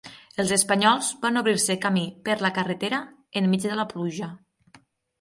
[0.43, 3.05] Els espanyols van obrir-se camí per la carretera
[3.45, 4.35] enmig de la pluja.